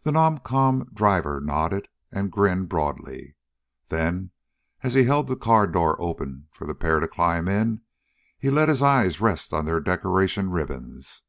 The 0.00 0.10
non 0.12 0.38
com 0.38 0.86
driver 0.90 1.38
nodded 1.38 1.86
and 2.10 2.32
grinned 2.32 2.70
broadly. 2.70 3.36
Then 3.90 4.30
as 4.82 4.94
he 4.94 5.04
held 5.04 5.26
the 5.26 5.36
car 5.36 5.66
door 5.66 6.00
open 6.00 6.48
for 6.50 6.66
the 6.66 6.74
pair 6.74 6.98
to 6.98 7.06
climb 7.06 7.46
in, 7.46 7.82
he 8.38 8.48
let 8.48 8.70
his 8.70 8.80
eyes 8.80 9.20
rest 9.20 9.52
on 9.52 9.66
their 9.66 9.80
decoration 9.80 10.48
ribbons. 10.50 11.24